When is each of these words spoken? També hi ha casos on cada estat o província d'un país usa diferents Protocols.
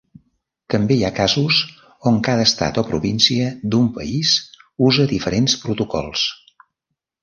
També 0.73 0.95
hi 0.95 1.03
ha 1.07 1.11
casos 1.19 1.59
on 2.13 2.17
cada 2.29 2.47
estat 2.49 2.81
o 2.83 2.85
província 2.89 3.53
d'un 3.69 3.93
país 4.01 4.35
usa 4.91 5.11
diferents 5.17 5.61
Protocols. 5.65 6.31